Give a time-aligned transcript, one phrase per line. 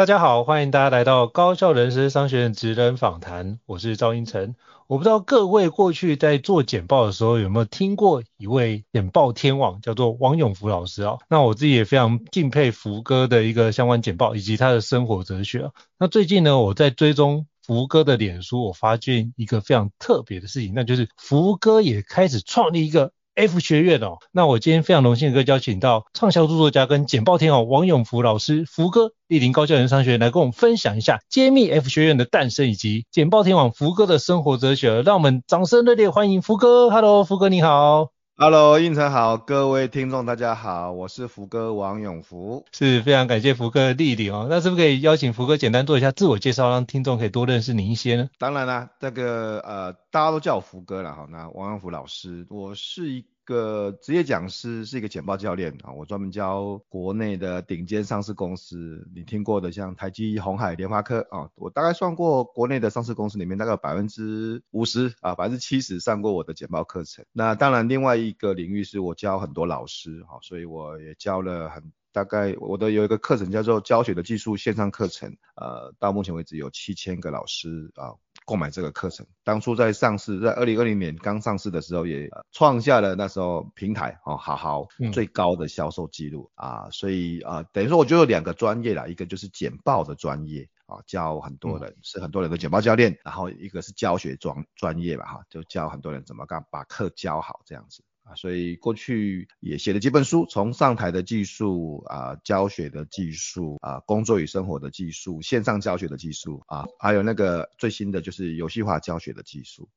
[0.00, 4.54] 大家好，欢迎大家来到高校人生商学院职人访谈，我是赵英成。
[4.86, 11.18] 我不知道各位过去在做简报的时候有没有听过一位简报天王，叫做王永福老师啊。
[11.28, 15.70] 那我自己也非常敬佩福哥的一个相关简报以及他的生活哲学啊。
[15.98, 23.12] 那最近呢，我在追踪福哥的脸书，我发现一个非常特别的事情，那就是福哥也开始创立一个。
[23.40, 35.00] F 学院哦，那我今天非常荣幸的邀请到畅销著作家跟简报天王王永福老师，福哥莅临高教人商学院来跟我们分享一下揭秘 F 学院的诞生以及简报天王福哥的生活哲学。
[35.00, 44.46] 让我们掌声热烈欢迎福哥！Hello，福哥你好！Hello，应成好，各位听众大家好，我是福哥王永福，是非常感谢福哥的莅临哦。
[44.48, 48.28] 那是不是可以邀请福哥简单做一下自我介绍，让听众可以多认识你一些呢？
[48.38, 51.26] 当然啦，这个呃大家都叫我福哥了哈。
[51.30, 53.24] 那王永福老师，我是一。
[53.44, 67.24] 个职业讲师是一个简报教练啊，我专门教国内的顶尖上市公司，你听过的像台积、鸿海、联发科啊，我大概算过国内的上市公司里面大概百分之五十啊，百分之七十上过我的简报课程。
[67.32, 78.14] 那当然另外一个领域是我教很多老师啊，所以我也教了很大概我的有一个课程叫做教学的技术线上课程，呃，到目前为止有七千个老师啊。
[78.46, 98.02] 购买这个课程，当初在上市，在二零二零年刚上市的时候，也创下了那时候平台哦，好好最高的销售记录、嗯、啊，所以啊，等于说我就有两个专业啦，一个就是简报的专业啊，教很多人、嗯、是很多人的简报教练，然后一个是教学专专业吧哈，就教很多人怎么干把课教好这样子。
[98.22, 109.88] 啊所以过去也写了几本书，从上台的技术啊，教学的技术啊，工作与生活的技术，线上教学的技术啊，还有那个最新的就是游戏化教学的技术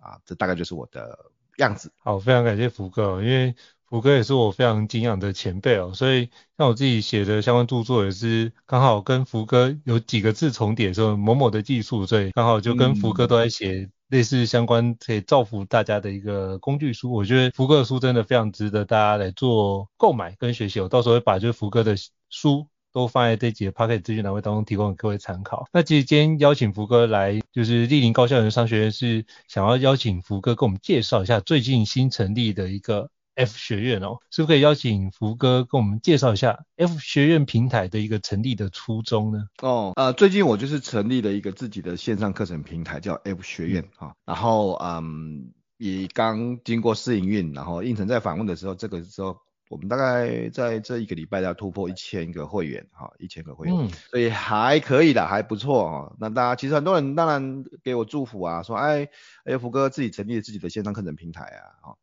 [0.00, 1.18] 啊，这大概就是我的
[1.56, 1.90] 样子。
[1.98, 3.54] 好，非常感谢福哥，因为
[3.88, 6.28] 福哥也是我非常敬仰的前辈哦，所以
[6.58, 13.88] 像我自己写的相关著作也是刚好跟福哥有几个字重叠，说某某的技术，所以刚好就跟福哥都在写。
[14.08, 20.80] 类似相关可以造福大家的一个工具书，我觉得福哥的书真的非常值得大家来做购买跟学习。
[20.80, 21.94] 我到时候会把就是福哥的
[22.30, 25.66] 书都放在这几个 Podcast 资讯栏位当中提供给各位参考。
[25.72, 33.10] 那其实今天邀请福哥来就是立林高校人商学院，是想要邀请福哥跟我们介绍一下最近新成立的一个。
[33.38, 39.44] F 学院哦，是不是可以邀请福哥跟我们介绍一下 F 学院平台的一个成立的初衷呢？
[39.62, 49.38] 哦，呃，最近我就是成立了一个自己的线上课程平台，叫 F 学院哈、嗯，然后嗯，也刚经过试营运，然后应成在访问的时候，这个时候
[49.68, 56.16] 我们大概在这一个礼拜要突破一千个会员哈，一千个会员，嗯，所以还可以的，还不错哦。
[56.18, 59.08] 那大家其实很多人当然给我祝福啊，说哎
[59.44, 61.94] 哎福哥自己成立了自己的线上课程平台啊，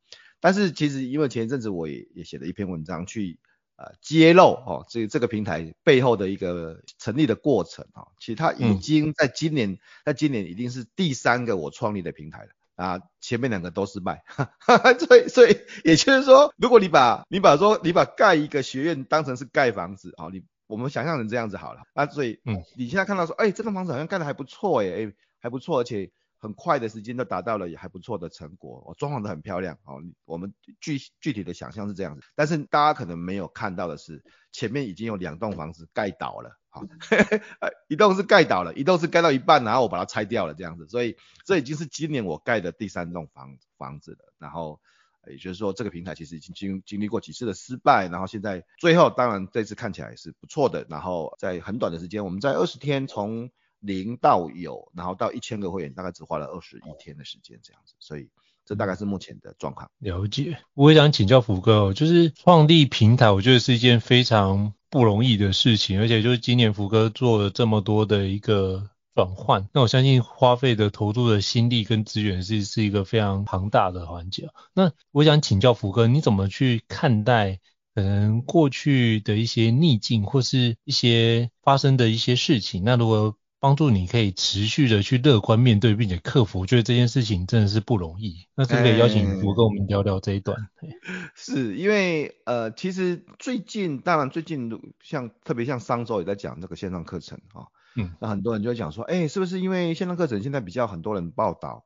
[0.45, 3.39] 但是其实因为前一阵子我也也写了一篇文章去
[3.77, 26.11] 呃揭露哦，这这个平台背后的一个成立的过程啊，其实它已经在今年、嗯、在今年已经是第三个我创立的平台了啊，前面两个都失败，哈哈，所以所以也就是说，如果你把你把说你把盖一个学院当成是盖房子啊，你我们想象成这样子好了啊，所以嗯，你现在看到说哎这栋房子好像盖的还不错哎哎还不错，而且。
[26.45, 30.01] 很快的时间都达到了也还不错的成果，我装潢的很漂亮哦。
[30.25, 36.81] 我们具具体的想象是这样子，但是大家可能没有看到的是，前面已经有两栋房子盖倒了，哈，
[37.89, 44.79] 一栋是盖倒了，一栋是盖到一半，然后我把它拆掉了这样子，所以这已经是今年我盖的第三栋房房子了，然后。
[45.27, 53.49] 也就是说，这个平台其实已经经经历过几次的失败，然后现在最后当然这次看起来是不错的，然后在很短的时间，我们在二十天从
[53.79, 58.29] 零到有，然后到一千个会员，大概只花了二十一天的时间这样子，所以
[58.65, 59.89] 这大概是目前的状况。
[59.99, 68.89] 了解，我也想请教福哥哦，就是创立平台，我觉得是一件非常不容易的事情，而且就是今年福哥做了这么多的一个。
[69.15, 74.49] 转换，那我相信花费的投入的心力跟资源是是一个非常庞大的环节。
[74.73, 77.61] 那我想请教福哥，你怎么去看待
[77.93, 82.83] 可能过去的一些逆境或是一些发生的一些事情？
[82.83, 88.45] 那如果帮助你可以持续的去乐观面对，并且克服，我觉得这件事情真的是不容易。
[88.53, 90.55] 那是不是可以邀请福哥跟我们聊聊这一段？
[90.83, 90.89] 欸、
[91.33, 94.69] 是因为呃，其实最近当然最近
[95.01, 97.65] 像特别像上周也在讲这个线上课程啊。
[97.95, 101.85] 嗯，那很多人就会讲说，哎、欸，是不是因为线上课程现在比较很多人报道，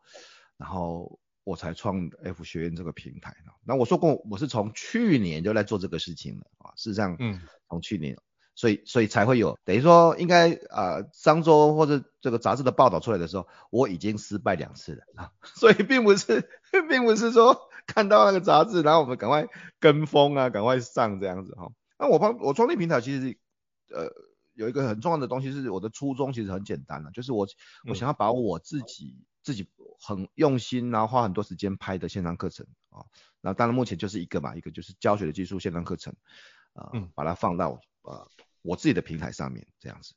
[0.57, 3.53] 然后我才创 F 学院这个平台呢？
[3.63, 6.73] 那我说过，我是从去年就在做这个事情了啊。
[6.75, 7.39] 事实上，嗯，
[7.69, 8.17] 从去年，
[8.59, 15.31] 所以所以才会有，等于说应该啊、呃，上周或者这个杂志的报道出来的时候，我已经失败两次了啊。
[15.55, 16.49] 所以并不是，
[16.89, 19.47] 并不是说看到那个杂志，然后我们赶快
[19.79, 21.71] 跟风啊，赶快上这样子哈。
[21.97, 23.37] 那我帮我创立平台其实
[23.93, 24.11] 呃。
[24.55, 27.47] 有一个很重要的东西是我的初衷，其实很简单了，就是我
[27.87, 29.65] 我想要把我自己、嗯、自己
[30.01, 33.05] 很用心，然后花很多时间拍的线上课程啊，
[33.39, 36.13] 那当然目前就是一个嘛，一个就是教学的技术线上课程
[36.73, 38.27] 啊，嗯、把它放到呃
[38.61, 40.13] 我自己的平台上面这样子。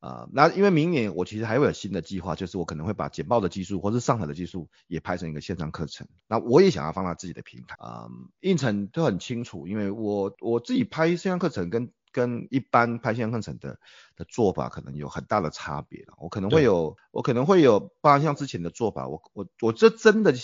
[0.00, 7.74] 啊，那因为明年我其实还会有新的计划，就是我可能会把简报的技术或是上海的技术也拍成一个线上课程，那我也想要放到自己的平台。
[7.78, 8.06] 啊，
[8.40, 13.78] 应成都很清楚，因为我我自己拍线上课程跟跟一般拍线上课程的
[14.14, 16.12] 的做法可能有很大的差别了。
[16.18, 20.34] 我可能会有，我可能会有，包括像之前的做法，我我我这真的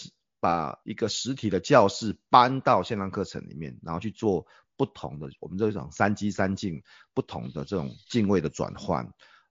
[0.41, 4.47] 把一个实体的教室搬到线上课程里面，然后去做
[4.81, 6.83] 不同的，我们这种三机三进
[7.13, 9.07] 不同的这种进位的转换。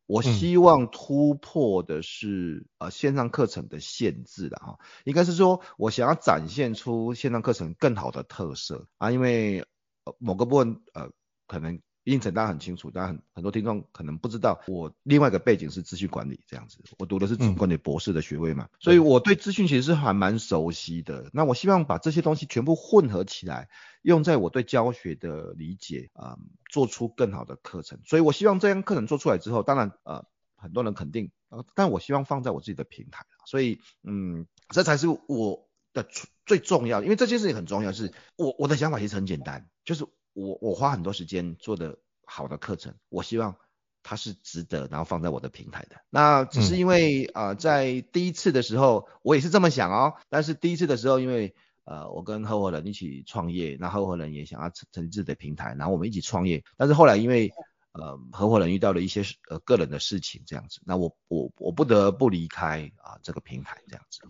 [0.07, 9.59] 我希望突破的是、嗯、呃线上课程的限制的哈，应该是说我想要展现出线上课程更好的特色啊，因为
[10.05, 11.11] 呃某个部分呃
[11.45, 11.79] 可能。
[12.09, 21.29] 胤丞大家很清楚，但很很多听众可能不知道，我另外一个背景是资讯管理这样子，我读的是资讯管理博士的学位嘛，嗯、所以我对资讯其实是还蛮熟悉的。
[21.33, 23.69] 那我希望把这些东西全部混合起来，
[24.01, 26.39] 用在我对教学的理解啊、呃，
[26.69, 27.99] 做出更好的课程。
[28.05, 30.25] 所以我希望这样课程做出来之后，当然呃
[30.55, 36.07] 很多人肯定，呃，但我希望放在我自己的平台，所以嗯，这才是我的
[36.45, 40.07] 最重要，因为这件事情很重要，是我我的想法其实很简单，就是。
[40.33, 43.55] 我我花很多时间做的好的课程，我希望
[44.03, 45.97] 它是值得，然后放在我的平台的。
[46.09, 50.13] 那只是因为啊、嗯呃，在第一次的时候，我也是这么想哦。
[50.29, 51.53] 但是第一次的时候，因为
[51.83, 56.63] 呃，我跟合伙人一起创业，那合伙人也想要成成立自己的平台，然后我们一起创业。
[56.77, 57.51] 但是后来因为
[57.91, 64.21] 呃，合伙人遇到了一些呃个人的事情这样子，那我我我不得不离开啊、呃、这个平台这样子。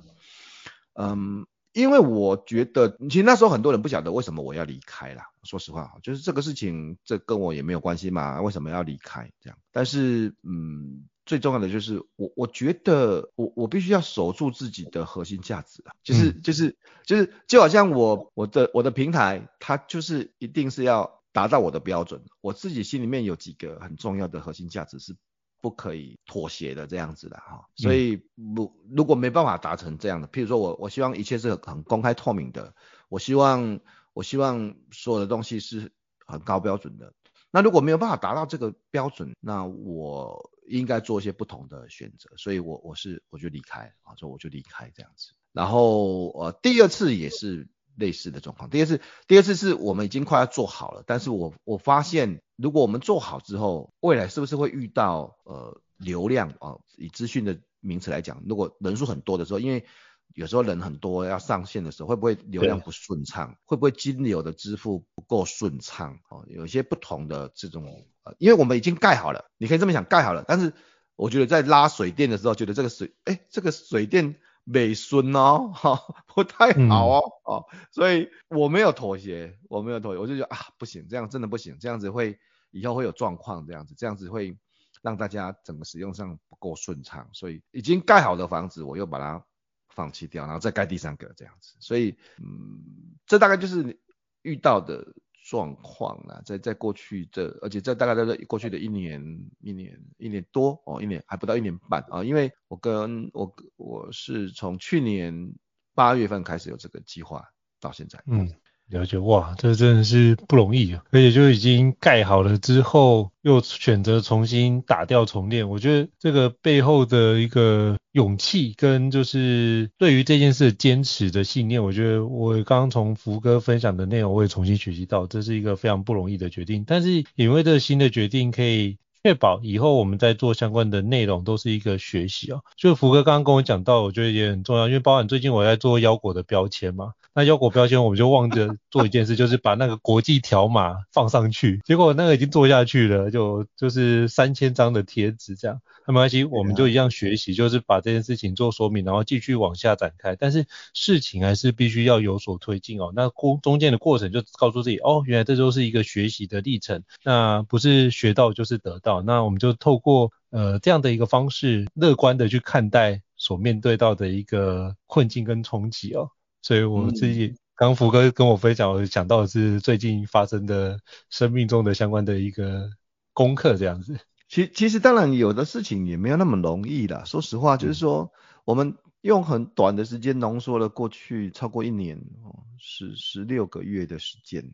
[0.94, 1.46] 嗯。
[1.74, 5.26] 因为我觉得，其实那时候很多人不晓得为什么我要离开啦。
[5.44, 8.42] 说实话，就是这个事情，这跟我也没有关系嘛。
[8.42, 9.32] 为什么要离开？
[9.40, 22.22] 这样，但是，嗯，最重要的就是我，我觉得我我必须要守住自己的核心价值啊，就是就是就是，就好像我我的我的平台，它就是一定是要达到我的标准。
[22.42, 25.16] 我自己心里面有几个很重要的核心价值是。
[25.62, 28.18] 不可以妥协的这样子的哈，所以
[28.56, 32.74] 不如果没办法达成这样的，譬如说我我希望一切是很公开透明的，
[33.10, 33.80] 我希望
[34.14, 35.92] 我希望所有的东西是
[36.26, 37.14] 很高标准的，
[37.52, 47.68] 那如果没有办法达到这个标准，那我应该做一些不同的选择，所以我我是我就离开啊，所以我就离开这样子，然后呃第二次也是。
[47.96, 48.70] 类似的状况。
[48.70, 56.82] 第二次，第二次是我们已经快要做好了，但是我我发现，如果我们做好之后，未来是不是会遇到呃流量啊、呃？
[56.98, 59.86] 以资讯的名词来讲，如果人数很多的时候，因为
[60.34, 63.56] 有时候人很多要上线的时候，会不会流量不顺畅？
[63.64, 66.20] 会不会金流的支付不够顺畅？
[66.30, 70.74] 哦，有一些不同的这种呃，因为我们已经盖好了，你可以这么想，盖好了，但是
[71.16, 74.36] 我觉得在拉水电的时候，觉得这个水，哎，这个水电。
[74.72, 82.38] 美孙哦，哈，不太好哦，哦、嗯，所以我没有妥协，我没有妥协，我就觉得啊，不行，这样真的不行，这样子会
[82.72, 84.58] 以后会有状况，这样子，这样子会
[85.02, 89.44] 让大家整个使用上不够顺畅，所以已经盖好的房子，我又把它
[89.90, 91.76] 放弃掉，然后再盖第三个这样子。
[91.80, 94.00] 所以，嗯，这大概就是
[94.42, 99.22] 遇到的状况啦，在在过去这，而且这大概在这过去的一年、
[99.62, 105.54] 一年、一年多哦，一年还不到一年半啊，因为我跟我我是从去年
[105.96, 107.44] 八月份开始有这个计划
[107.80, 108.54] 到现在，嗯。
[108.90, 111.04] 了解，哇，这真的是不容易啊！
[111.12, 126.84] 而且就已经盖好了之后，又选择重新打掉重练，我觉得这个背后的一个勇气跟就是对于这件事坚持的信念，我觉得我刚刚从福哥分享的内容，我也重新学习到，这是一个非常不容易的决定。
[126.88, 132.62] 但是因为这新的决定可以确保以后我们在做相关的内容都是一个学习啊。
[132.78, 137.14] 就福哥刚刚跟我讲到，我觉得也很重要，因为包含最近我在做腰果的标签嘛。
[137.36, 141.80] 那腰果标签，我们就忘记做一件事，就是把那个国际条码放上去。
[141.86, 145.80] 结果那个已经做下去了，就就是三千张的贴纸这样。
[146.08, 150.36] 那没关系，我们就一样学习，就是把这件事情做说明，然后继续往下展开。
[150.36, 153.12] 但是事情还是必须要有所推进哦。
[153.16, 157.04] 那过中间的过程就告诉自己，哦，原来这都是一个学习的历程。
[157.24, 159.09] 那不是学到就是得到。
[159.26, 166.30] 那我们就透过呃这样的一个方式，乐观的去看待所面对到的一个困境跟冲击哦。
[166.62, 171.00] 所以我自己刚福哥跟我分享，我想到的是最近发生的
[171.30, 172.90] 生命中的相关的一个
[173.34, 174.20] 功课这样子。
[174.48, 177.24] 其其实当然有的事情也没有那么容易啦。
[177.26, 178.32] 说实话，就是说
[178.66, 184.74] 我们用很短的时间浓缩了过去超过一年哦，十十六个月的时间，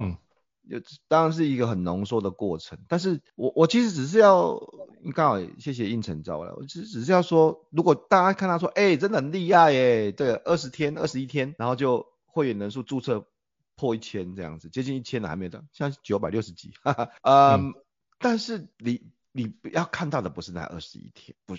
[0.00, 0.16] 嗯。
[1.08, 4.58] 当然是一个很浓缩的过程，但是我我其实只是要，
[5.14, 13.26] 刚好谢谢应承招了，我只只是要说，如果大家看到说，哎、欸，真的很厉害耶，对，二十天、二十一天，然后就会员人数注册
[13.74, 17.74] 破一千这样子，接近一千了还没到，现在九百六十几，哈哈，嗯，
[18.18, 21.56] 但是你你不要看到的不是那二十一天，不，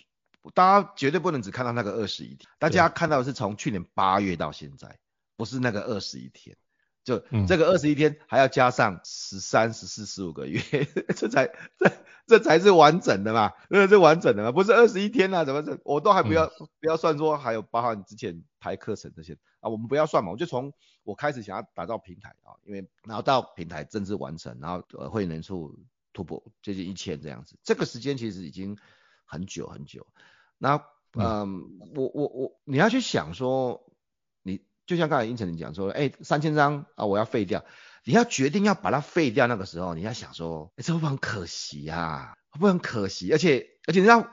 [0.54, 5.00] 大家绝对不能只看到那个二十一天，大家看到的是从去年八月到现在，
[5.36, 6.56] 不是那个二十一天。
[7.04, 10.62] 就这个二十一天，还要加上十三、十四、十五个月，
[11.18, 11.92] 这才这
[12.28, 13.54] 这才是完整的嘛？
[13.70, 14.52] 这是完整的嘛？
[14.52, 15.44] 不是二十一天啊？
[15.44, 19.70] 怎么这我都还不要、嗯、不要算说还有包含之前排课程这些啊？
[19.70, 20.30] 我们不要算嘛？
[20.32, 25.80] 我就从我开始想要打造平台啊，因为然后到平台正式完成，然后呃会员人数
[26.14, 28.78] 突破接近一千这样子，这个时间其实已经
[29.26, 30.06] 很久很久。
[30.60, 30.76] 那
[31.14, 33.88] 嗯，嗯我我我你要去想说。
[34.92, 37.64] 就像刚才英成你讲说，哎、欸，三千张啊，我要废掉。
[38.04, 42.34] 你要决定要把它废掉，那个时候你要想说，哎、欸，这会不会很可惜啊？
[42.50, 43.32] 会不会很可惜？
[43.32, 44.28] 而且而且你知道，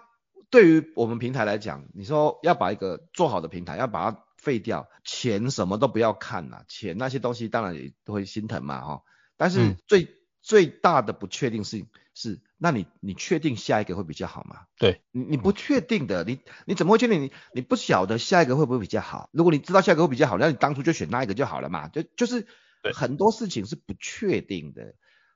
[0.51, 9.03] 对于我们平台来讲，你说要把一个做好的平台要把它废掉，钱什么都不要看了，钱那些东西当然也都会心疼嘛，哈。
[9.37, 10.09] 但是最、嗯、
[10.43, 12.41] 最大的不确定性是。
[12.59, 14.67] 那你你确定下一个会比较好吗？
[14.79, 19.31] 对，你你不确定的，你你怎么会确定你你不晓得下一个会不会比较好？
[19.33, 21.89] 如果你知道下一个会比较好，那你当初就选那一个就好了嘛。
[21.89, 22.47] 就就是
[22.93, 24.95] 很多事情是不确定的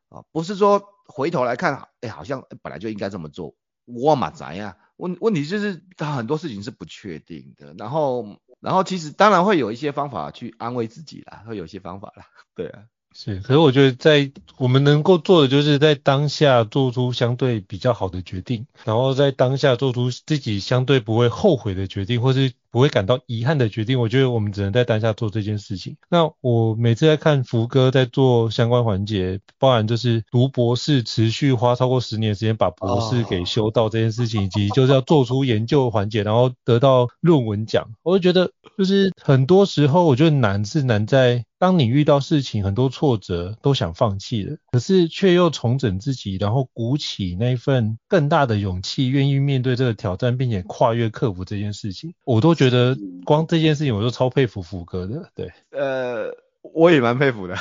[0.08, 3.54] 啊，不是说回头来看，哎，好像本来就应该这么做。
[3.84, 4.76] 我嘛怎样？
[4.96, 12.84] 问问题就是他很多事情是不确定的，然后然后其实当然会有一些方法去安慰自己啦，会有一些方法啦， 对啊。
[13.14, 24.00] 是，可是我觉得在我们能够做的，就是在当下做出相对比较好的决定，然后在当下做出自己相对不会后悔的决定，或是不会感到遗憾的决定。
[24.00, 25.96] 我觉得我们只能在当下做这件事情。
[26.08, 41.44] 那我每次在看福哥在做相关环节，包含就是读博士，持续花超过十年时间把博士给修到这件事情，以及就是要做出研究环节，然后得到论文奖，我就觉得就是很多时候我觉得难是难在。
[41.62, 55.30] 当你遇到事情很多挫折都想放弃了，可是却又重整自己，然后鼓起那份更大的勇气，愿意面对这个挑战，并且跨越克服这件事情，我都觉得光这件事情我都超佩服福哥的。
[55.36, 57.54] 对，呃，我也蛮佩服的。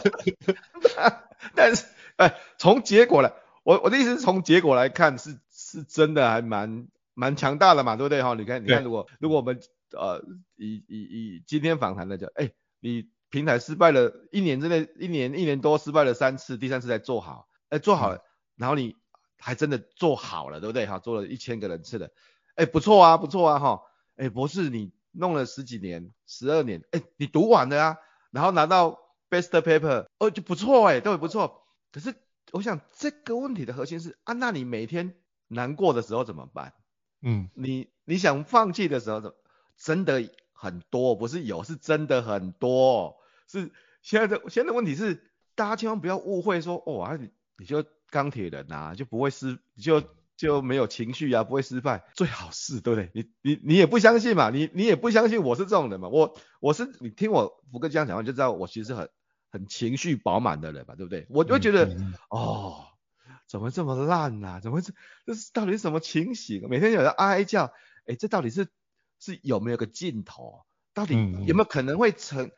[1.54, 1.84] 但是，
[2.16, 8.32] 哎，从结果来，我我的意思是从结果来看，是是真的还蛮蛮强大的嘛，对不对哈？
[8.32, 9.60] 你看，你看，如果如果我们
[9.92, 10.24] 呃
[10.56, 12.50] 以以以今天访谈来讲，哎。
[12.80, 18.24] 你平台失败了一年之内，一年一年多失败了三次，第三次才做好，哎，做好了，
[18.56, 18.96] 然后你
[19.36, 20.86] 还真的做好了，对不对？
[20.86, 22.10] 哈，做了一千个人次的，
[22.54, 23.82] 哎，不错啊，不错啊，哈，
[24.16, 27.96] 哎，博士你弄了十几年，十二年，哎，你读完了啊，
[28.30, 31.66] 然后拿到 best paper，哦，就不错哎，都不错。
[31.92, 32.14] 可是
[32.52, 35.16] 我想这个问题的核心是啊，那你每天
[35.48, 36.72] 难过的时候怎么办？
[37.20, 39.36] 嗯，你你想放弃的时候怎么
[39.76, 40.22] 真的？
[40.60, 43.16] 很多不是有，是真的很多。
[43.46, 43.70] 是
[44.02, 45.22] 现在的现在的问题是，
[45.54, 50.02] 大家千万不要误会说，哦，啊、你你就钢铁人呐、啊，就不会失，就
[50.36, 53.10] 就没有情绪啊，不会失败，最好是对不对？
[53.14, 59.08] 你你你也不相信嘛，你你也不相信我是这种人嘛，我我是你听我福哥这样讲话就知道我其实是很
[59.50, 61.26] 很情绪饱满的人嘛，对不对？
[61.30, 61.96] 我就会觉得、
[62.30, 62.84] 哦，
[63.46, 64.58] 怎么这么烂啊？
[64.60, 64.92] 怎么这
[65.24, 66.68] 这是到底是什么情形？
[66.68, 67.72] 每天有人哀哀叫，
[68.06, 68.68] 哎，这到底是
[69.20, 70.62] 是有没有个尽头？
[70.94, 71.14] 到底
[71.46, 72.46] 有没有可能会成？
[72.46, 72.52] 嗯、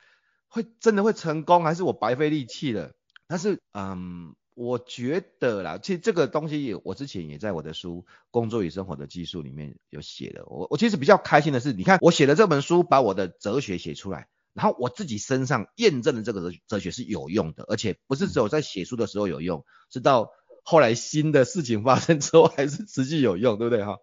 [0.49, 2.93] 会真的会成功，还是我白费力气了？
[3.27, 4.35] 但是嗯。
[4.57, 10.45] 我觉得啦，其实这个东西我之前也在我的书《工作与生活的技术》里面有写的。
[10.45, 20.31] 我我其实比较开心的是，你看我写的这本书，把我的哲学写出来，然后我自己身上验证了这个哲学是有用的，而且不是只有在写书的时候有用，是到
[20.63, 23.97] 后来新的事情发生之后还是持续有用，对不对哈？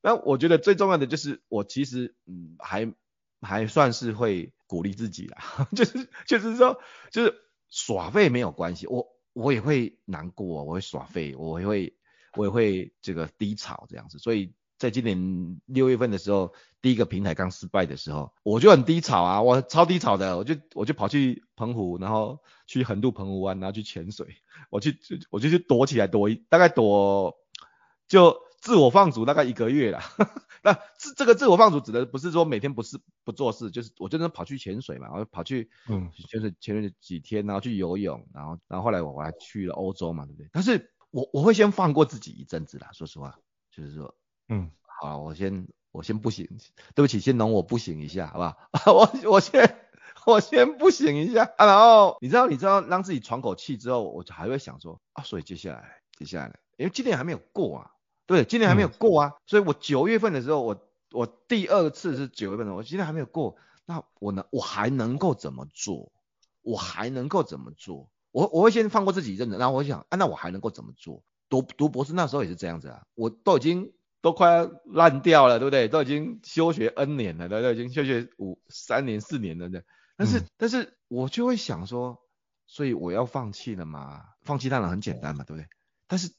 [0.00, 2.92] 那我觉得最重要的就是我其实嗯还
[3.40, 7.34] 还算是会鼓励自己啦， 就是就是说就是
[7.68, 9.06] 耍废没有关系，我。
[9.34, 11.96] 我也会难过，我会耍废，我也会，
[12.34, 14.18] 我也会这个低潮这样子。
[14.18, 16.52] 所以在今年六月份的时候，
[16.82, 24.26] 第一个平台刚失败的时候，我就很低潮啊，我超低潮的，我就我就跑去澎湖，然后去横渡澎湖湾，然后去潜水，
[24.70, 24.98] 我去
[25.30, 27.36] 我就去躲起来躲，大概躲
[28.08, 30.00] 就自我放逐大概一个月了。
[30.62, 40.50] 那这这个自我放逐指的不是说每天不是不做事，就是我真的跑去潜水嘛，我跑去嗯潜水潜水几天，然后去游泳，然后然后后来我还去了欧洲嘛，对不对？
[40.52, 43.38] 但是我我会先放过自己一阵子啦，说实话，
[43.70, 44.14] 就是说
[44.50, 44.70] 嗯
[45.00, 46.46] 好，我先我先不行，
[46.94, 48.92] 对不起，先容我不行一下，好不好？
[48.92, 49.78] 我我先
[50.26, 57.90] 我先不行一下啊，然后你知道你知道让自己喘口气之后，我就还会想说啊，所以接下来接下来，因为今年还没有过啊。
[58.28, 63.56] 对，今年还没有过啊，嗯、所以我九月份的时候，我我第二次是九月份的，我今年还没有过，
[63.86, 66.12] 那我能我还能够怎么做？
[66.60, 68.10] 我还能够怎么做？
[68.30, 71.24] 我我会先放过自己一阵子，然后我想，啊，那我还能够怎么做？
[71.48, 75.88] 读读博士那时候也是这样子啊，我都已经都快要烂掉了，对不对？
[75.88, 79.82] 都已经休学 N 年了，对都已经休学五三年四年了，对。
[80.18, 82.20] 但是、嗯、但是我就会想说，
[82.66, 84.22] 所以我要放弃了嘛？
[84.42, 85.66] 放弃当然很简单嘛，对不对？
[86.06, 86.30] 但是。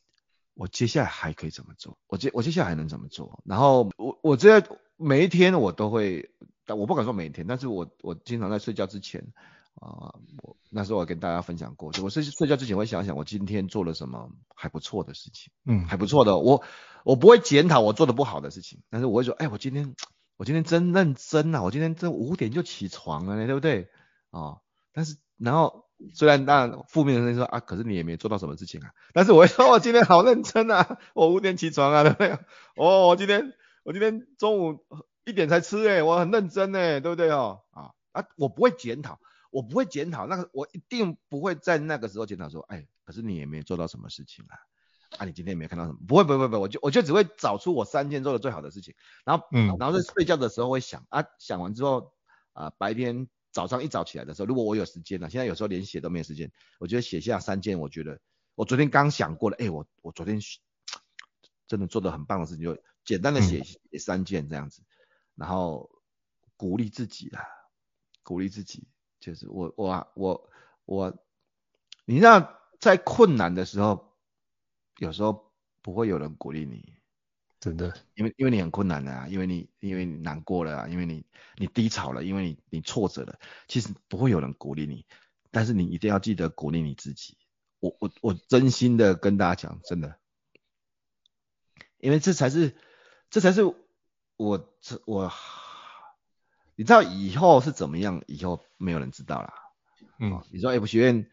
[0.60, 1.98] 我接下来还可以怎么做？
[2.08, 3.42] 我接我接下来还能怎么做？
[3.46, 4.62] 然后我我这
[4.98, 6.32] 每一天我都会，
[6.66, 9.22] 但我不敢说每一天，但是我我经常在睡觉之前
[9.76, 16.62] 啊、呃，我那时候我跟大家分享过，就我睡睡觉之前会想想我今天做了什么还不错的事情，嗯，还不错的，我
[17.06, 19.96] 我不会检讨我做的不好的事情，但是我会说，哎，我今天
[20.36, 23.84] 我今天真认真啊，我今天这五点就起床了呢，对不对？
[24.30, 25.86] 啊、哦，但是然后。
[26.14, 28.92] 虽然当然负面的人说啊，可是你也没做到什么事情啊。
[29.14, 32.32] 但是我会说，我 今天好认真啊，我五点起床啊，对不对？
[32.76, 34.86] 哦，我今天我今天中午
[35.26, 37.62] 一点才吃诶、欸，我很认真诶、欸，对不对哦？
[37.72, 39.20] 啊啊，我不会检讨，
[39.52, 44.56] 我不会检讨那个，我一定不会在那个时候检讨说，哎，可是你也没做到什么事情啊，
[45.18, 52.14] 啊，你今天也没看到什么，不会不会不会，我就我就只会找出我三件做的最好的事情，然后嗯，然后在睡觉的时候会想啊，想完之后
[52.54, 53.28] 啊，白天。
[53.60, 58.18] 早上一早起来的时候，如果我有时间呢，现在有时候连写都没有时间，我觉得写下三件，我觉得
[58.56, 60.40] 我昨天刚想过了，哎、欸，我我昨天
[61.68, 64.82] 真的做的很棒的事情，就简单的写写三件这样子，
[65.36, 65.92] 然后
[66.56, 67.46] 鼓励自己啦，
[68.24, 68.88] 鼓励自己，
[69.20, 70.50] 就是我我我
[70.86, 71.18] 我，
[72.06, 74.16] 你知道在困难的时候，
[75.00, 76.99] 有时候不会有人鼓励你。
[77.60, 81.26] 真的，因为因为你很困难的啊，因为你因为你难过了啊，因为你
[81.58, 85.06] 你低潮了，因为你你挫折了，其实不会有人鼓励你，
[85.52, 87.38] 但是你一定要记得鼓励你自己。
[87.82, 90.18] 我我我真心的跟大家讲，真的，
[91.98, 92.78] 因为这才是
[93.30, 93.64] 这才是
[94.38, 95.32] 我这我，
[96.76, 98.24] 你知道以后是怎么样？
[98.28, 99.54] 以后没有人知道啦。
[100.20, 101.30] 嗯，你说 F 学院，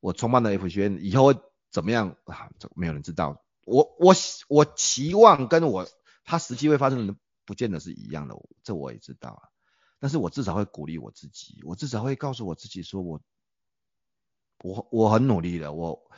[0.00, 1.38] 我创办的 F 学院以后会
[1.70, 2.50] 怎么样啊？
[2.58, 3.42] 这没有人知道。
[3.66, 4.14] 我我
[4.48, 5.88] 我期望跟我
[6.24, 9.42] 他实际会发生的不见得是一样的，这我也知道啊。
[9.98, 13.20] 但是我至少会鼓励我自己，我至少会告诉我自己说我
[14.62, 16.10] 我我很努力了，我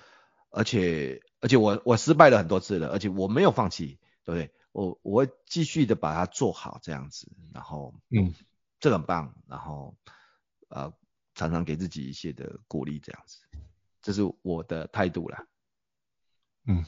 [0.50, 4.54] 而且而且我我失败了很多次了，而且我没有放弃，对不对？
[4.72, 8.34] 我我会继续的把它做好这样子，然后嗯，
[8.78, 9.96] 这很棒，然后
[10.68, 10.92] 呃
[11.34, 13.38] 常常给自己一些的鼓励这样子，
[14.02, 15.46] 这是我的态度啦，
[16.66, 16.84] 嗯。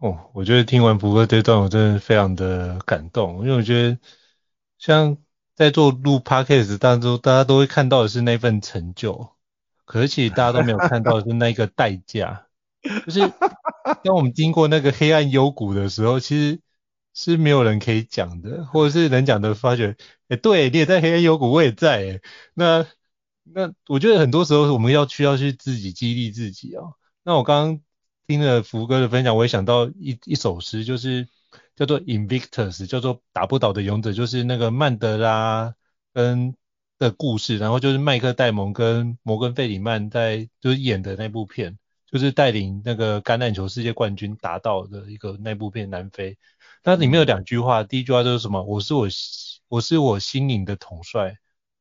[0.00, 3.98] 哦，我觉得听完福哥这段，我真的非常的感动，因为我觉得
[4.78, 5.18] 像
[5.54, 9.36] 在做录 podcast 当中，大家都会看到的是那份成就，
[9.84, 12.46] 可是其实大家都没有看到的是那个代价，
[13.04, 13.20] 就是
[14.02, 16.60] 当我们经过那个黑暗幽谷的时候，其实
[17.12, 22.20] 是没有人可以讲的，或者是能讲的发觉，哎，对，你也在黑暗幽谷，我也在，哎，
[22.54, 22.86] 那
[23.42, 27.80] 那我觉得很多时候我们要需要去自己激励自己哦，那我刚刚。
[28.30, 31.26] 听了福哥的分享，我也想到一一首诗，就是
[31.74, 35.74] 叫做 Invictus，叫做打不倒的勇者，就是那个曼德拉
[36.14, 36.54] 跟
[36.96, 46.38] 的故事，然后就是麦克戴蒙跟摩根费里曼在就是演的那部片，就是带领那个橄榄球世界冠军达到的一个那部片南非。
[46.84, 48.62] 那里面有两句话，第一句话就是什么？
[48.62, 49.08] 我是我
[49.66, 51.34] 我是我心灵的统帅，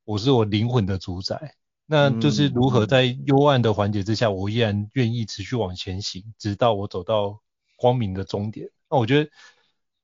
[0.04, 1.54] 我是我灵魂的主宰。
[1.92, 7.40] 那就是如何在幽暗的环节之下，我依然愿意持续往前行，直到我走到
[7.76, 8.70] 光明的终点。
[8.92, 9.32] 那我觉得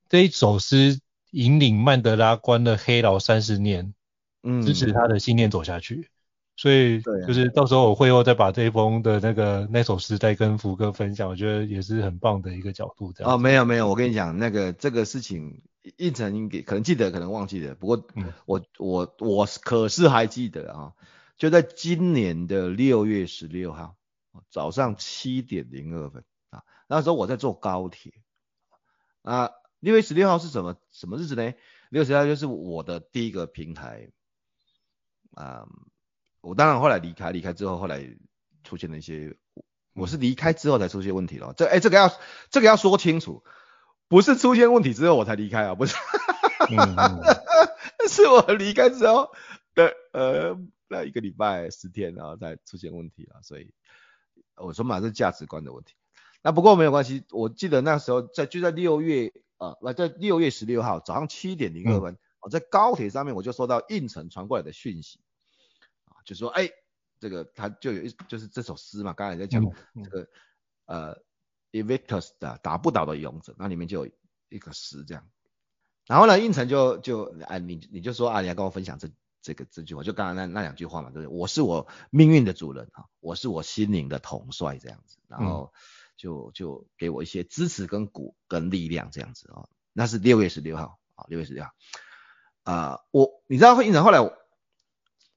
[0.09, 3.93] 这一首诗引领曼德拉关了黑牢三十年，
[4.41, 6.09] 嗯，支持他的信念走下去。
[6.57, 13.13] 所以就是到时候我会后再把这一封的那个那首诗再跟福哥分享，我觉得也是很棒的一个角度。
[13.13, 13.31] 这样。
[13.31, 15.61] 哦，没有没有，我跟你讲那个这个事情，
[15.97, 17.75] 胤丞给可能记得，可能忘记了。
[17.75, 20.93] 不过我、嗯、我我，我可是还记得啊。
[21.37, 23.97] 就在今年的六月十六号
[24.49, 28.13] 早上七点零二分啊，那时候我在坐高铁
[29.21, 29.51] 啊。
[29.81, 31.53] 六月十六号是什么什么日子呢？
[31.89, 34.09] 六月十六号就是我的第一个平台
[35.33, 35.67] 啊。
[36.39, 38.15] 我当然后来离开，离开之后后来
[38.63, 39.35] 出现了一些，
[39.93, 41.53] 我是离开之后才出现问题了。
[41.55, 42.11] 这哎，这个要
[42.49, 43.43] 这个要说清楚，
[44.07, 45.95] 不是出现问题之后我才离开啊，不是，
[46.69, 47.21] 嗯嗯
[48.09, 49.31] 是我离开之后
[49.75, 50.57] 的呃。
[50.87, 53.73] 那一个礼拜十天，然后再出现问题了，所以
[54.55, 55.95] 我说嘛，是价值观的问题。
[56.41, 65.19] 那不过没有关系，我记得那时候在就在六月啊，那在六月十六号早上七点零二分，我、嗯、在高铁上面我就收到应城传过来的讯息
[66.05, 66.69] 啊，就说哎，
[67.19, 69.63] 这个他就有一就是这首诗嘛，刚才在讲
[70.03, 70.29] 这个、
[70.85, 71.21] 嗯、呃
[71.71, 74.11] Invictus 的打不倒的勇者，那里面就有
[74.49, 75.27] 一个诗这样。
[76.05, 79.09] 然后呢，应城就就哎你你就说啊，你要跟我分享这。
[79.45, 81.37] 这个这句话就刚刚那那两句话嘛，对不对？
[81.37, 85.71] 我是我命运的主人啊，我是我心灵的统帅这样子，然后
[86.17, 89.69] 就就给我一些支持跟鼓跟力量这样子啊。
[89.93, 91.69] 那是六月十六号啊，六月十六号
[92.63, 94.35] 啊，我你知道会胤丞后来我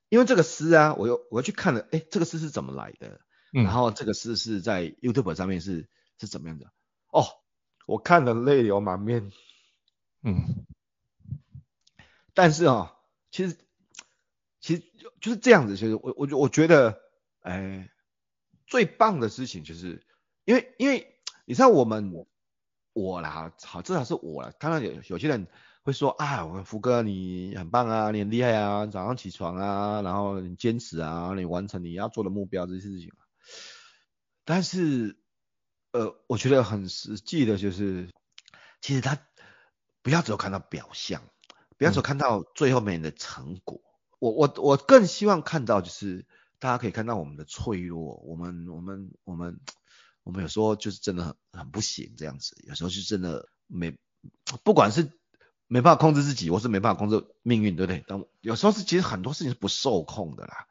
[0.08, 3.20] 因为这个诗啊，我又我又去看了，哎，这个诗是怎么来的？
[3.52, 5.86] 然后这个诗是在 YouTube 上面是
[6.18, 6.72] 是怎么样的？
[7.08, 7.26] 哦，
[7.86, 9.30] 我看了泪流满面，
[10.22, 10.64] 嗯，
[12.32, 12.94] 但是啊，
[13.30, 13.54] 其实。
[14.68, 17.00] 其实就就是这样子，其实我我我觉得，
[17.40, 17.88] 哎，
[18.66, 20.04] 最棒的事情就是，
[20.44, 22.12] 因为因为你知道我们
[22.92, 25.46] 我啦，好至少是我啦，当然有有些人
[25.84, 33.24] 会说啊，我福哥你很棒啊，你很厉害啊，早上起床啊，然后你坚持啊，你完成你要做的目标这些事情啊。
[34.44, 35.18] 但是
[35.92, 38.10] 呃，我觉得很实际的就是，
[38.82, 39.18] 其实他
[40.02, 41.22] 不要只有看到表象，
[41.78, 43.80] 不要只有看到最后面的成果。
[44.18, 46.26] 我我我更希望看到就是
[46.58, 49.60] 大家可以看到我们的脆弱，我们我们我们
[50.24, 53.96] 我们有时候就是真的很很不行这样子，有时候是真的没
[54.64, 55.12] 不管是
[55.66, 58.04] 没办法控制自己，或是没办法控制命运，对不对？
[58.08, 60.66] 但有时候是其实很多事情是不受控的啦，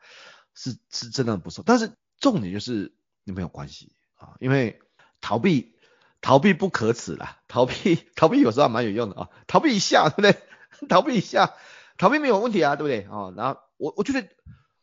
[0.53, 1.63] 是是真的不受。
[1.63, 4.81] 但是重点就是你没有关系啊，因为
[5.21, 5.75] 逃避
[6.19, 10.41] 逃避不可耻啦，逃避逃避有时候蛮有用的啊，逃避一下对不对？
[10.89, 11.53] 逃避一下。
[11.97, 13.33] 逃避没有问题啊，对不对啊？
[13.35, 14.27] 然后我我觉得，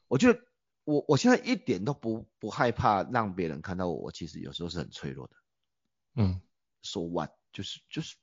[0.09, 0.41] 我觉得
[0.85, 5.35] 我我现在一点都不不害怕让别人看到我，我其实有时候是很脆弱的。
[6.17, 6.41] 嗯
[6.83, 7.31] ，So what？
[7.53, 8.17] 就是就是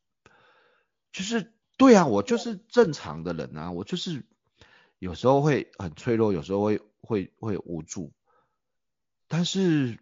[1.13, 4.25] 就是对啊，我就是正常的人啊，我就是
[4.99, 8.11] 有时候会很脆弱，有时候会会会无助。
[9.29, 9.99] 但是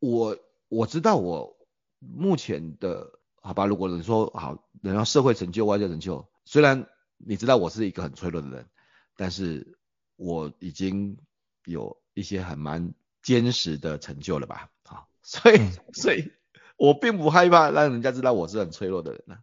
[0.00, 0.36] 我
[0.68, 1.56] 我知道我
[2.00, 6.88] 目前的好吧，如果能说好，能让社会成就、外界成就，虽然。
[7.18, 8.68] 你知道我是一个很脆弱的人，
[9.16, 9.78] 但是
[10.16, 11.18] 我已经
[11.64, 14.70] 有一些很蛮坚实的成就了吧？
[14.84, 15.58] 啊，所以
[15.92, 16.32] 所以
[16.76, 19.38] 我并不害怕让人家知道我是很脆弱的人呢，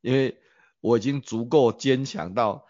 [0.00, 0.38] 因为
[0.80, 2.66] 我已经足够坚强到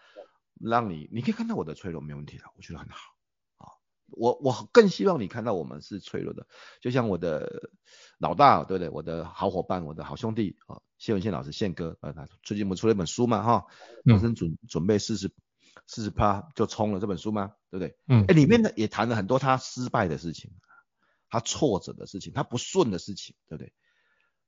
[0.59, 3.13] 让你你可以看到我的脆弱没问题的，我觉得很好
[3.57, 3.67] 啊。
[4.07, 6.47] 我我更希望你看到我们是脆弱的，
[6.79, 7.69] 就像我的
[8.17, 8.89] 老大对不对？
[8.89, 10.81] 我的好伙伴，我的好兄弟啊。
[10.97, 13.65] 谢文宪老师，宪哥，呃，他最近不出了一本书嘛，哈，
[14.05, 15.29] 人生准准备四十
[15.87, 17.53] 四十趴就冲了这本书吗？
[17.69, 17.97] 对不对？
[18.07, 20.51] 嗯，哎，里面呢也谈了很多他失败的事情，
[21.29, 23.73] 他挫折的事情，他不顺的事情，对不对？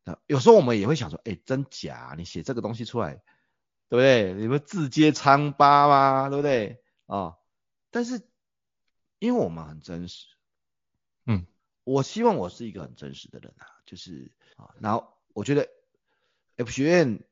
[0.05, 2.15] 那有时候我们也会想说，哎，真假？
[2.17, 3.15] 你写这个东西出来，
[3.89, 4.33] 对不对？
[4.35, 6.29] 你们自揭疮疤吗？
[6.29, 6.81] 对不对？
[7.07, 7.37] 啊、哦，
[7.91, 8.25] 但是
[9.19, 10.36] 因为我们很真实，嗯，
[11.87, 15.67] 我希望我是一个很真实的人啊，就是啊，然后我觉得。
[16.59, 17.23] F 学院，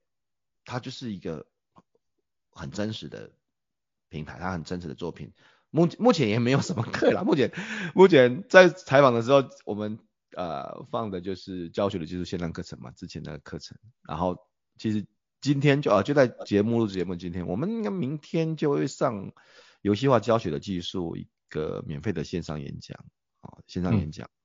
[0.66, 1.48] 它就是一个
[2.52, 3.32] 很真实的
[4.08, 5.34] 平台，它很真实的作品。
[5.72, 7.24] 目目前也没有什么课啦。
[7.24, 7.52] 目前
[7.96, 9.98] 目前在采访的时候，我们
[10.36, 13.76] 呃放的就是教学的技术线上课程嘛，之前的课程。
[14.04, 14.38] 然后
[14.78, 15.08] 其实
[15.42, 19.34] 今天就啊就在节目录节目今天，我们应该明天就会上
[19.82, 23.04] 游戏化教学的技术一个免费的线上演讲
[23.42, 24.28] 啊，线上演讲。
[24.28, 24.45] 嗯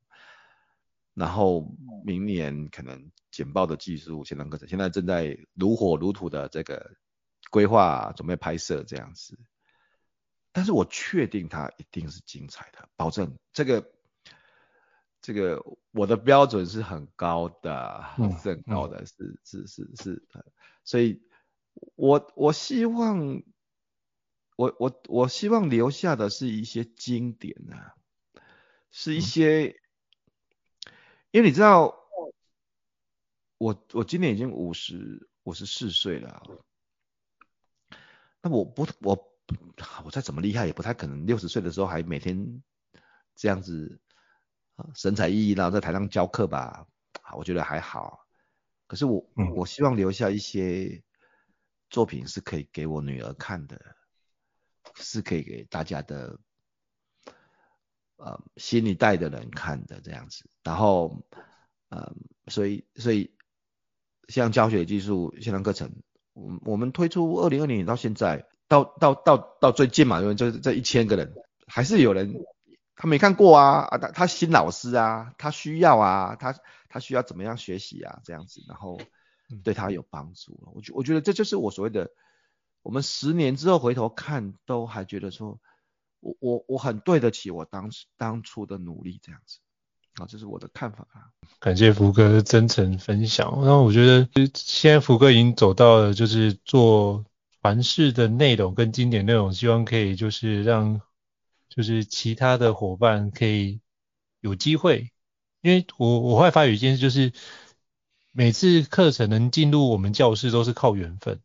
[1.15, 6.97] 然后明年可能简报的技术线上课程，现在正在如火如荼的这个
[7.51, 9.39] 规划，准备拍摄这样子。
[10.53, 13.93] 但是我确定它一定是精彩的，保证这个
[15.21, 18.05] 这个我的标准是很高的，
[18.41, 20.27] 是很高的，是是是是，
[20.85, 21.23] 所以
[21.97, 23.43] 我我希望
[24.57, 27.95] 我我我希望留下的是一些经典啊，
[28.91, 29.80] 是一些。
[31.33, 31.95] 因为你知道，
[33.59, 36.43] 我我今年已经五十五十四岁了，
[38.43, 39.39] 那我不我
[40.05, 42.63] 我再怎么厉害也不太可能六十岁的时候还每天
[43.37, 44.01] 这样子
[44.75, 46.87] 啊神采奕奕，然后在台上教课吧，
[47.37, 48.27] 我觉得还好。
[48.89, 51.01] 可是我我希望留下一些
[51.91, 53.97] 作品是可以给我女儿看的，
[54.97, 56.41] 是可以给大家的。
[58.23, 61.25] 呃，新一代的人看的这样子，然后，
[61.89, 62.13] 呃，
[62.49, 63.35] 所以所以
[64.29, 65.91] 像教学技术线上课程，
[66.35, 71.33] 我我们推出二零二零年到现在，到到到到最近嘛，因为就是这一千个人，
[71.67, 72.35] 还是有人
[72.95, 76.55] 他没看过啊啊，他他新老师啊，他需要啊，他
[76.91, 79.01] 他需要怎么样学习啊这样子，然后
[79.65, 80.61] 对他有帮助。
[80.75, 82.11] 我觉我觉得这就是我所谓的，
[82.83, 85.59] 我们十年之后回头看，都还觉得说。
[86.21, 89.59] 我我我很对得起我当时当初的努力，这样子，
[90.15, 91.33] 啊，这是我的看法啊。
[91.59, 93.51] 感谢福哥的真诚分享。
[93.63, 97.25] 那我觉得现在福哥已经走到了，就是做
[97.63, 101.01] 传世的内容跟经典内容，希望可以就是让
[101.69, 103.81] 就是其他的伙伴可以
[104.41, 105.11] 有机会，
[105.63, 107.33] 因为我我后来发觉一件事，就是
[108.31, 111.41] 每次课程能进入我们教室都是靠缘分，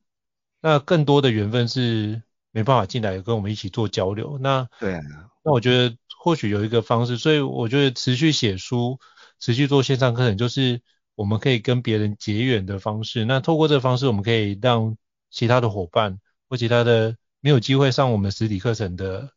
[0.61, 2.21] 那更多的缘分是。
[2.55, 5.01] 没办法进来跟我们一起做交流，那对啊，
[5.43, 8.97] 那我觉得或许有一个方式，所以我觉得持续写书，
[9.41, 10.81] 持续做线上课程，就是
[11.15, 13.25] 我们可以跟别人结缘的方式。
[13.25, 14.95] 那透过这个方式，我们可以让
[15.29, 19.33] 其他的伙伴或其他的没有机会上我们实体课程的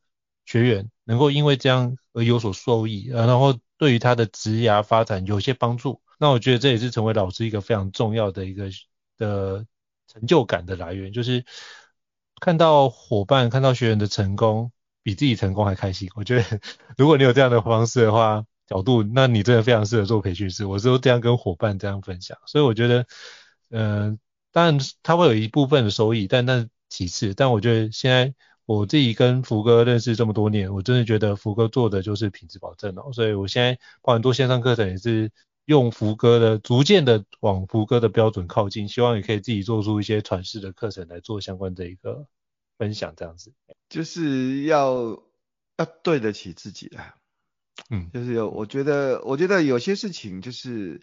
[0.46, 6.00] 学员，能够因为这样而有所受益，然后对于他的职涯发展有些帮助。
[6.20, 8.70] 那我觉得这也是成为老师一个非常重要的一个
[9.16, 9.66] 的
[10.06, 11.44] 成就感的来源，就是。
[12.40, 14.72] 看到伙伴、看到学员的成功，
[15.02, 16.08] 比自己成功还开心。
[16.14, 16.60] 我觉得，
[16.96, 20.66] 如果你有这样的方式的话，角度，那你真的非常适合做培训师。
[20.66, 23.06] 我是都这样跟伙伴这样分享，所以我觉得，
[23.70, 24.18] 嗯、
[24.52, 27.34] 当然他会有一部分的收益，但那其次。
[27.34, 28.34] 但我觉得现在
[28.66, 33.12] 我自己跟福哥认识这么多年，我真的觉得福哥做的就是品质保证哦。
[33.12, 35.30] 所以我现在包含做线上课程也是
[35.68, 42.26] 用福哥的，逐渐的往福哥的标准靠近，希望也可以自己做出一些传世的课程来做相关的一个
[42.78, 43.52] 分享，这样子。
[43.90, 45.22] 就是要
[45.76, 47.16] 要对得起自己啊，
[47.90, 51.02] 嗯，就是有我觉得我觉得有些事情就是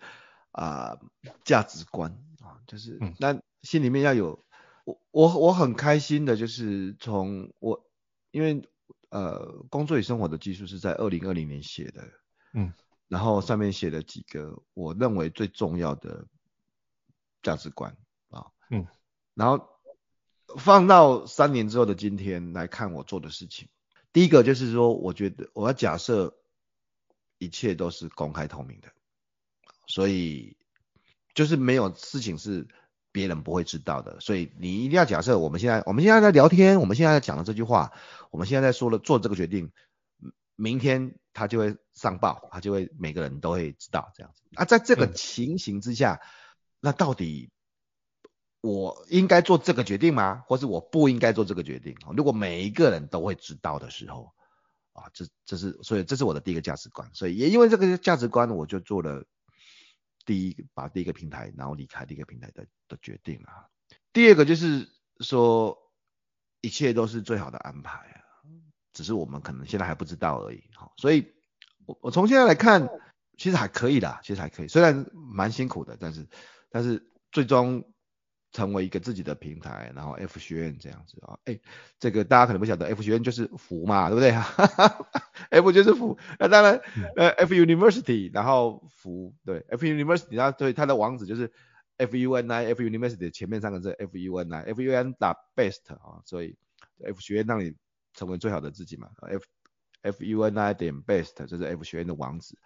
[0.49, 0.97] 啊
[1.43, 4.43] 价值观啊，就是那心里面要有
[4.83, 7.85] 我我我很开心的就是从我
[8.31, 8.67] 因为
[9.09, 12.01] 呃工作与生活的技术是在二零二零年写的，
[12.55, 12.73] 嗯。
[13.07, 16.25] 然后上面写了几个我认为最重要的
[17.43, 17.95] 价值观
[18.29, 18.87] 啊，嗯，
[19.33, 19.69] 然后
[20.57, 23.69] 放到三年之后的今天来看我做的事情，
[24.11, 26.35] 第一个就是说，我觉得我要假设
[27.37, 28.89] 一切都是公开透明的，
[29.87, 30.57] 所以
[31.33, 32.67] 就是没有事情是
[33.11, 37.91] 别人不会知道的，所以你一定要假设我们现在我们现在在聊天，我们现在在讲的这句话，
[38.31, 39.71] 我们现在在说了做这个决定，
[40.55, 44.41] 明天他就会上报，他就会每个人都会知道这样子。
[44.55, 46.27] 啊，在这个情形之下，嗯、
[46.79, 47.51] 那到底
[48.61, 50.43] 我应该做这个决定吗？
[50.47, 51.95] 或是我不应该做这个决定？
[52.15, 54.33] 如果每一个人都会知道的时候，
[54.93, 57.07] 啊，这这是所以这是我的第一个价值观。
[57.13, 59.25] 所以也因为这个价值观，我就做了
[60.25, 63.67] 第一把第一个平台，然后离开第一个平台的的决定啊。
[64.13, 65.77] 第二个就是说，
[66.61, 68.24] 一切都是最好的安排啊。
[68.95, 71.33] 只是我们可能现在还不知道而已，好，所以
[71.85, 72.89] 我我从现在来看，
[73.37, 76.25] 其实还可以的，其实还可以，虽然蛮辛苦的，但是
[76.69, 77.83] 但是最终
[78.53, 81.59] 成为一个自己的平台，然后 F 学院这样子啊，哎，
[81.99, 84.31] 这个大家可能不晓得，F 学院就是福嘛，对不对？
[85.51, 86.79] F 就是福，那当然
[87.17, 91.51] 呃 F University，然后福对 F University，然后对它的网址就是
[91.97, 95.35] F U N I F University 前面三个字 F U N I F U N 打
[95.53, 96.55] best 啊，所以
[97.03, 97.75] F 学院让你。
[98.15, 99.43] 成为最好的自己嘛？F
[100.01, 102.57] F U N I 点 best，这是 F 学院的网址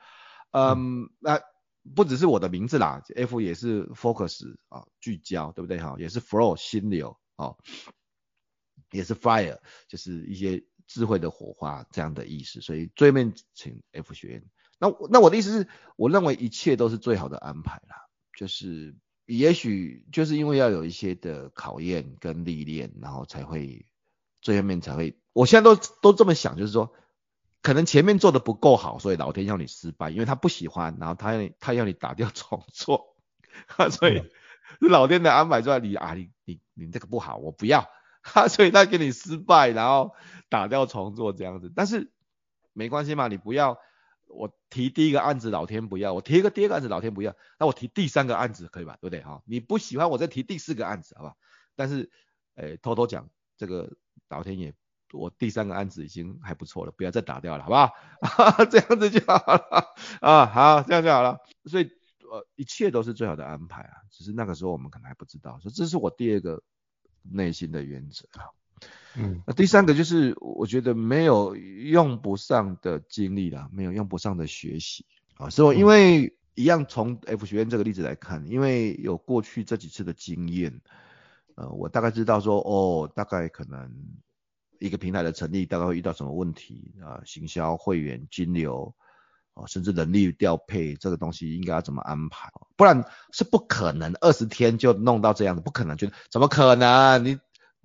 [0.52, 1.42] 嗯，那、呃、
[1.96, 5.96] 不只是我的名字啦，F 也是 focus 啊，聚焦，对不对哈？
[5.98, 7.56] 也是 flow 心流啊，
[8.92, 12.62] 也是 fire，就是一些智慧的火花这样的意思。
[12.62, 14.44] 所以最后面请 F 学院。
[14.80, 18.08] 那那我的意思是，我认为一切都是最好的安排啦，
[18.38, 23.86] 就是也许就是因为要有一些的考验跟历练，然后才会
[24.42, 26.94] 最后面才会，我现在都都这么想，就是说。
[27.62, 33.18] 可能前面做的不够好，所以老天要你失败，因为他不喜欢，然后他要你他要你打掉重做，
[33.92, 34.24] 所以
[34.80, 37.90] 老天的安排在你啊，你你你这个不好，我不要，
[38.48, 40.16] 所以他给你失败，然后
[40.48, 41.70] 打掉重做这样子。
[41.76, 42.14] 但是
[42.72, 43.78] 没关系嘛，你不要，
[44.28, 48.98] 我提第一个案子老天不要，我提一个第二个案子老天不要，那我提第三个案子可以吧？
[49.02, 49.44] 对不对哈？
[49.46, 51.36] 你不喜欢我再提第四个案子，好吧？
[51.76, 52.10] 但是，
[52.56, 53.98] 诶，偷偷讲，这个
[54.30, 54.74] 老天爷。
[55.12, 58.66] 我第三个案子已经还不错了，不要再打掉了，好不好？
[58.70, 61.40] 这样子就好了啊，好，这样就好了。
[61.66, 61.90] 所以
[62.32, 65.58] 呃，一切都是最好的安排啊，只是那个时候我们可能还不知道。
[65.62, 66.62] 所以这是我第二个
[67.24, 68.46] 内心的原则啊。
[69.16, 75.06] 嗯，那第三个就是我觉得没有用不上的经历啦，没有用不上的学习
[75.38, 75.50] 啊。
[75.50, 80.82] 所以因为一样从 F 学院这个例子来看，因为有过去这几次的经验，
[81.56, 83.92] 呃，我大概知道说哦，大概可能。
[84.80, 87.22] 一个平台的成立大概会遇到什么问题啊？
[87.26, 88.96] 行销、会员、金流
[89.54, 92.50] 啊，甚至人力调配这个东西应该要怎么安排？
[92.78, 97.26] 不然是不可能二十天就弄到这样的，不可能，就怎么可能？
[97.26, 97.40] 你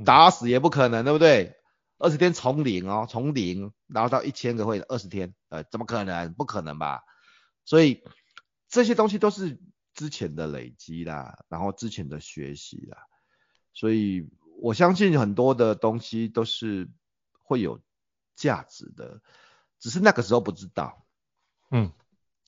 [0.05, 1.57] 打死也不可能，对不对？
[1.99, 6.33] 二十天从零哦，从零然后到一千个会员，二十天，呃，怎么可能？
[6.35, 7.03] 不可能吧？
[7.65, 8.05] 所以
[8.69, 9.61] 这些东西都是
[9.95, 12.99] 之前的累积啦，然后之前的学习啦，
[13.73, 14.29] 所以。
[14.61, 16.89] 我相信很多的东西都是
[17.43, 17.81] 会有
[18.35, 19.21] 价值的，
[19.79, 21.07] 只是那个时候不知道。
[21.71, 21.93] 嗯，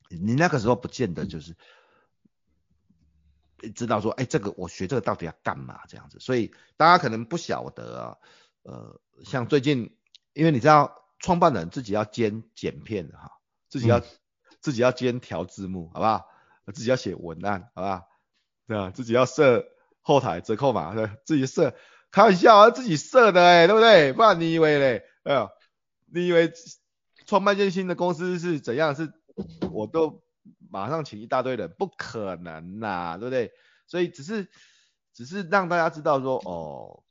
[0.08, 1.56] 你那个时候不见得就是
[3.74, 6.18] 知道说，哎，这个我学这个到底要干嘛这样子。
[6.20, 8.16] 所以大家可能不晓得啊，
[8.62, 9.96] 呃，像最近，
[10.32, 13.32] 因为你知道创办人自己要兼剪片哈，
[13.68, 14.04] 自己要、嗯、
[14.60, 16.28] 自己要兼调字幕，好不好？
[16.72, 18.08] 自己要写文案，好不好？
[18.66, 19.66] 对啊，自己要设
[20.00, 21.74] 后台折扣码，对，自己设。
[22.16, 24.10] 开玩笑啊，自己设的哎、欸，对不对？
[24.14, 25.04] 不然你以为嘞？
[25.24, 25.50] 哎呦，
[26.06, 26.50] 你以为
[27.26, 28.94] 创办一间新的公司是怎样？
[28.96, 29.12] 是
[29.70, 30.24] 我都
[30.70, 33.52] 马上请一大堆人，不可能呐、啊，对不对？
[33.86, 34.48] 所以只是
[35.12, 37.04] 只是让大家知道说，哦，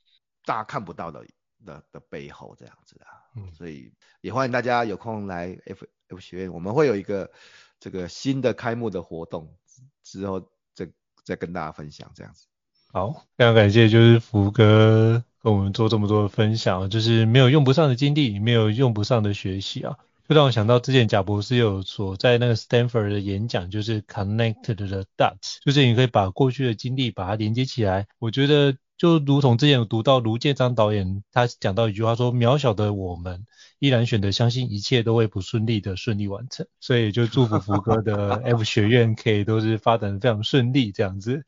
[0.43, 1.23] 大家看不到的
[1.63, 3.13] 的的背后这样子啊。
[3.35, 7.31] 嗯，所以也欢迎大家有空来 F F 学院，我们会有一个
[7.79, 9.55] 这个新的开幕的活动，
[10.01, 10.91] 之后再
[11.23, 12.47] 再跟大家分享这样子。
[12.95, 19.97] 好，非常感谢，就是福哥跟我们做这么多的分享，就是没有用不上的经历，没有用不上的学习啊，
[20.29, 28.07] 就让我想到之前贾博士有所在那个 Stanford 的演讲，就是 Connected the Dots，就是你可以把过去的经历把它连接起来。
[28.17, 33.45] 我觉得就如同之前有读到卢建章导演他讲到一句话说，渺小的我们
[33.79, 41.43] 依然选择相信一切都会不顺利的顺利完成，所以就祝福福哥的 F 学院可以都是发展非常顺利这样子。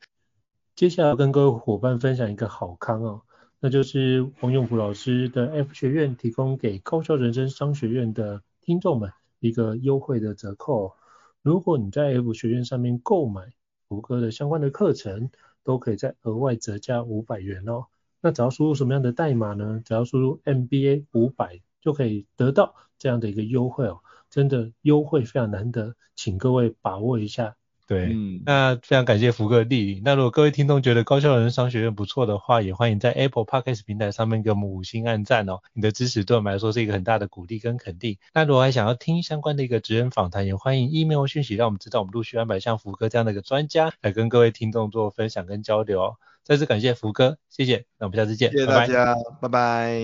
[0.78, 3.22] 接下来要跟各位伙伴分享一个好康哦，
[3.58, 9.10] 那就是王永福老师的 F 学院提供给高校人生商学院的听众们
[9.40, 10.94] 一个优惠的折扣。
[11.42, 13.52] 如果你在 F 学院上面购买
[13.88, 15.30] 福哥的相关的课程，
[15.64, 17.86] 都可以再额外折价五百元哦。
[18.20, 19.82] 那只要输入什么样的代码呢？
[19.84, 23.98] 只要输入 MBA 五百就可以得到这样的一个优惠哦。
[24.30, 27.56] 真的优惠非常难得，请各位把握一下。
[27.88, 30.02] 对，嗯，那非常感谢福哥的莅临。
[30.04, 35.60] 那如果各位听众觉得高校人商学院不错的话，也欢迎在 Apple Podcast 平台上面给我们五星按赞哦。
[35.72, 38.18] 你的支持对我们来说是一个很大的鼓励跟肯定。
[38.34, 46.16] 那如果还想要听相关的一个职人访谈，也欢迎 email 讯息让我们知道，我们陆续安排像福哥这样的一个专家来跟各位听众做分享跟交流哦。
[46.44, 47.86] 再次感谢福哥，谢谢。
[47.98, 49.48] 那我们下次见，谢谢大家，拜拜。
[49.48, 49.98] 拜拜。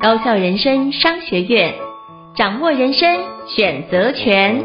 [0.00, 1.74] 高校人生商学院，
[2.34, 3.08] 掌握人生
[3.46, 4.64] 选择权。